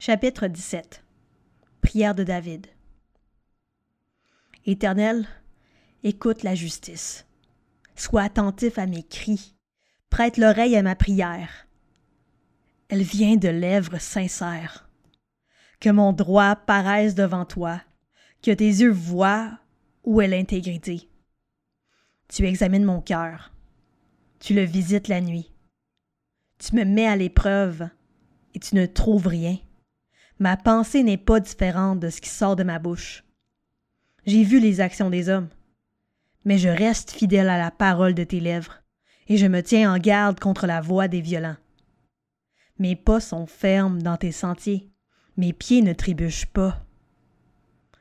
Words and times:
Chapitre 0.00 0.46
17 0.46 1.02
Prière 1.80 2.14
de 2.14 2.22
David 2.22 2.68
Éternel, 4.64 5.26
écoute 6.04 6.44
la 6.44 6.54
justice. 6.54 7.26
Sois 7.96 8.22
attentif 8.22 8.78
à 8.78 8.86
mes 8.86 9.02
cris. 9.02 9.56
Prête 10.08 10.36
l'oreille 10.36 10.76
à 10.76 10.84
ma 10.84 10.94
prière. 10.94 11.66
Elle 12.88 13.02
vient 13.02 13.34
de 13.34 13.48
lèvres 13.48 14.00
sincères. 14.00 14.88
Que 15.80 15.90
mon 15.90 16.12
droit 16.12 16.54
paraisse 16.54 17.16
devant 17.16 17.44
toi, 17.44 17.82
que 18.40 18.52
tes 18.52 18.68
yeux 18.68 18.92
voient 18.92 19.58
où 20.04 20.20
est 20.20 20.28
l'intégrité. 20.28 21.08
Tu 22.28 22.46
examines 22.46 22.84
mon 22.84 23.00
cœur. 23.00 23.52
Tu 24.38 24.54
le 24.54 24.62
visites 24.62 25.08
la 25.08 25.20
nuit. 25.20 25.50
Tu 26.58 26.76
me 26.76 26.84
mets 26.84 27.08
à 27.08 27.16
l'épreuve 27.16 27.88
et 28.54 28.60
tu 28.60 28.76
ne 28.76 28.86
trouves 28.86 29.26
rien. 29.26 29.58
Ma 30.40 30.56
pensée 30.56 31.02
n'est 31.02 31.16
pas 31.16 31.40
différente 31.40 31.98
de 31.98 32.10
ce 32.10 32.20
qui 32.20 32.28
sort 32.28 32.54
de 32.54 32.62
ma 32.62 32.78
bouche. 32.78 33.24
J'ai 34.24 34.44
vu 34.44 34.60
les 34.60 34.80
actions 34.80 35.10
des 35.10 35.28
hommes, 35.28 35.48
mais 36.44 36.58
je 36.58 36.68
reste 36.68 37.10
fidèle 37.10 37.48
à 37.48 37.58
la 37.58 37.70
parole 37.70 38.14
de 38.14 38.24
tes 38.24 38.38
lèvres, 38.38 38.82
et 39.26 39.36
je 39.36 39.46
me 39.46 39.62
tiens 39.62 39.92
en 39.92 39.98
garde 39.98 40.38
contre 40.38 40.66
la 40.66 40.80
voix 40.80 41.08
des 41.08 41.20
violents. 41.20 41.56
Mes 42.78 42.94
pas 42.94 43.20
sont 43.20 43.46
fermes 43.46 44.00
dans 44.00 44.16
tes 44.16 44.30
sentiers, 44.30 44.88
mes 45.36 45.52
pieds 45.52 45.82
ne 45.82 45.92
trébuchent 45.92 46.46
pas. 46.46 46.84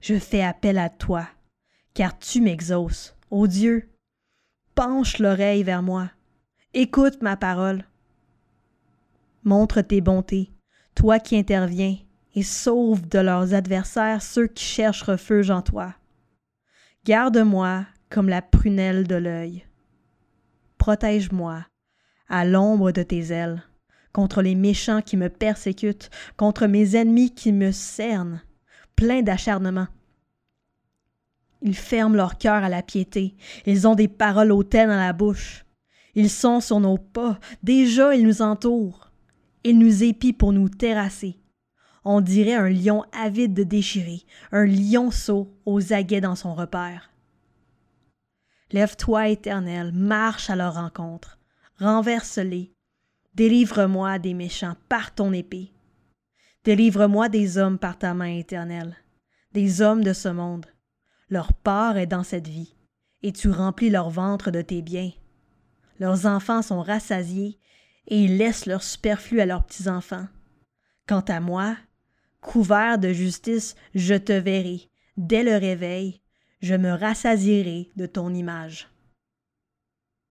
Je 0.00 0.18
fais 0.18 0.42
appel 0.42 0.78
à 0.78 0.88
toi, 0.88 1.28
car 1.92 2.18
tu 2.18 2.40
m'exauces, 2.40 3.14
ô 3.30 3.46
Dieu. 3.46 3.90
Penche 4.74 5.18
l'oreille 5.18 5.64
vers 5.64 5.82
moi, 5.82 6.10
écoute 6.72 7.20
ma 7.20 7.36
parole. 7.36 7.84
Montre 9.44 9.82
tes 9.82 10.00
bontés, 10.00 10.50
toi 10.94 11.18
qui 11.18 11.36
interviens, 11.36 11.98
et 12.34 12.42
sauve 12.42 13.08
de 13.08 13.18
leurs 13.18 13.54
adversaires 13.54 14.22
ceux 14.22 14.46
qui 14.46 14.64
cherchent 14.64 15.02
refuge 15.02 15.50
en 15.50 15.62
toi. 15.62 15.94
Garde-moi 17.04 17.84
comme 18.10 18.28
la 18.28 18.42
prunelle 18.42 19.06
de 19.06 19.14
l'œil. 19.14 19.64
Protège-moi 20.78 21.64
à 22.28 22.44
l'ombre 22.44 22.92
de 22.92 23.02
tes 23.02 23.30
ailes, 23.32 23.62
contre 24.12 24.40
les 24.42 24.54
méchants 24.54 25.02
qui 25.02 25.16
me 25.16 25.28
persécutent, 25.28 26.10
contre 26.36 26.66
mes 26.66 26.96
ennemis 26.96 27.34
qui 27.34 27.52
me 27.52 27.72
cernent, 27.72 28.42
pleins 28.96 29.22
d'acharnement. 29.22 29.88
Ils 31.60 31.76
ferment 31.76 32.16
leur 32.16 32.38
cœur 32.38 32.64
à 32.64 32.68
la 32.68 32.82
piété, 32.82 33.34
ils 33.66 33.86
ont 33.86 33.94
des 33.94 34.08
paroles 34.08 34.52
hautaines 34.52 34.90
à 34.90 34.96
la 34.96 35.12
bouche. 35.12 35.64
Ils 36.14 36.30
sont 36.30 36.60
sur 36.60 36.80
nos 36.80 36.98
pas, 36.98 37.38
déjà 37.62 38.14
ils 38.14 38.26
nous 38.26 38.42
entourent. 38.42 39.10
Ils 39.64 39.78
nous 39.78 40.02
épient 40.02 40.32
pour 40.32 40.52
nous 40.52 40.68
terrasser. 40.68 41.41
On 42.04 42.20
dirait 42.20 42.54
un 42.54 42.68
lion 42.68 43.04
avide 43.12 43.54
de 43.54 43.62
déchirer, 43.62 44.22
un 44.50 44.64
lionceau 44.64 45.54
aux 45.64 45.92
aguets 45.92 46.20
dans 46.20 46.34
son 46.34 46.54
repère. 46.54 47.10
Lève-toi, 48.72 49.28
Éternel, 49.28 49.92
marche 49.92 50.50
à 50.50 50.56
leur 50.56 50.74
rencontre, 50.74 51.38
renverse-les, 51.78 52.72
délivre-moi 53.34 54.18
des 54.18 54.34
méchants 54.34 54.76
par 54.88 55.14
ton 55.14 55.32
épée. 55.32 55.72
Délivre-moi 56.64 57.28
des 57.28 57.58
hommes 57.58 57.78
par 57.78 57.98
ta 57.98 58.14
main 58.14 58.36
éternelle, 58.36 58.96
des 59.52 59.82
hommes 59.82 60.02
de 60.02 60.12
ce 60.12 60.28
monde. 60.28 60.66
Leur 61.28 61.52
part 61.52 61.98
est 61.98 62.06
dans 62.06 62.24
cette 62.24 62.48
vie, 62.48 62.74
et 63.22 63.32
tu 63.32 63.50
remplis 63.50 63.90
leur 63.90 64.10
ventre 64.10 64.50
de 64.50 64.62
tes 64.62 64.82
biens. 64.82 65.12
Leurs 65.98 66.26
enfants 66.26 66.62
sont 66.62 66.82
rassasiés, 66.82 67.58
et 68.06 68.24
ils 68.24 68.36
laissent 68.38 68.66
leur 68.66 68.82
superflu 68.82 69.40
à 69.40 69.46
leurs 69.46 69.64
petits-enfants. 69.64 70.26
Quant 71.06 71.24
à 71.28 71.40
moi, 71.40 71.76
Couvert 72.42 72.98
de 72.98 73.12
justice, 73.12 73.76
je 73.94 74.14
te 74.14 74.32
verrai. 74.32 74.90
Dès 75.16 75.44
le 75.44 75.56
réveil, 75.56 76.20
je 76.60 76.74
me 76.74 76.90
rassasierai 76.90 77.88
de 77.96 78.04
ton 78.04 78.34
image. 78.34 78.91